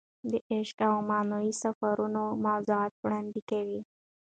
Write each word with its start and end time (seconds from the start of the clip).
د 0.31 0.33
عشق 0.51 0.79
او 0.91 0.95
معنوي 1.09 1.53
سفرونو 1.63 2.23
موضوعات 2.45 2.93
وړاندې 2.97 3.41
کوي. 3.49 3.81